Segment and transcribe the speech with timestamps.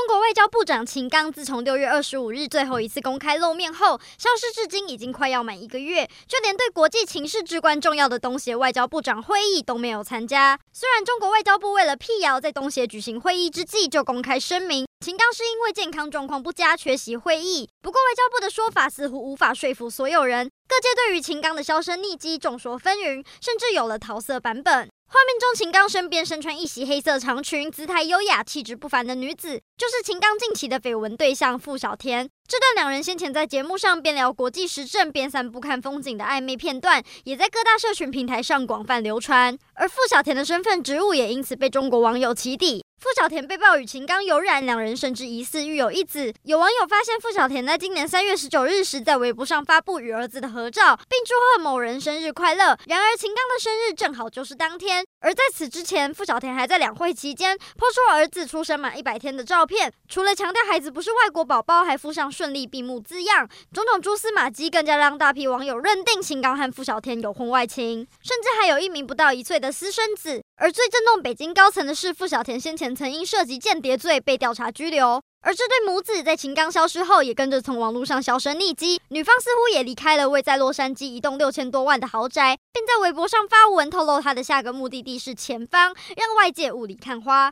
[0.00, 10.58] 中国外交部长秦刚自从六月二十五日最后一次公开露面后，消失至今已经快要满一个月，就连对国际情势至关重要的东协外交部长会议都没有参加。
[10.72, 17.68] 虽然中国外交部为了辟谣，在东协举行会议之际就公开声明，秦刚是因为健康状况不佳缺席会议。
[17.82, 24.88] 不过外交部的说法似乎无法说服所有人，各界对于秦刚的销声匿迹众说纷纭，甚至有了桃色版本。
[25.12, 32.30] 画面中，秦刚身边身穿一袭黑色长裙、姿态优雅、气质不凡的女子，就是秦刚近期的绯闻对象付小田。
[32.46, 39.58] 这段两人先前在节目上边聊国际时政边散步看风景的暧昧片段，也在各大社群平台上广泛流传。
[39.74, 42.84] 而付小田的身份、职务也因此被中国网友起底。
[43.00, 46.34] 付小田被曝与秦刚有染，两人甚至疑似育有一子。
[46.42, 52.76] 有网友发现付小田在今年三月十九日时，在微博上发布与儿子的合照，并祝贺某人生日快乐。
[52.86, 55.02] 然而，秦刚的生日正好就是当天。
[55.20, 63.46] 而在此之前，傅小田还在两会期间抛出儿子出生满一百天的照片，除了强调孩子不是外国宝宝，还附上顺利闭幕字样。
[63.72, 70.42] 种种蛛丝马迹，更加让大批网友认定秦刚和傅小田有婚外情，甚至还有一名不到一岁的私生子。
[70.56, 79.00] 而最震动北京高层的是，傅小田先前曾因涉及间谍罪被调查拘留，而这对母子在秦刚消失后也跟着从网络上销声匿迹。
[79.08, 87.48] 女方似乎也离开了位在洛杉矶一栋六千多万的豪宅，并在微博上发文透露她的下个目的地是前方，让外界雾里看花。